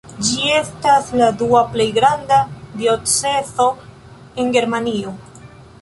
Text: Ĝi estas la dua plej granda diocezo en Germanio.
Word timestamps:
Ĝi 0.27 0.45
estas 0.59 1.11
la 1.19 1.27
dua 1.41 1.61
plej 1.75 1.87
granda 1.99 2.39
diocezo 2.81 3.71
en 4.43 4.53
Germanio. 4.59 5.17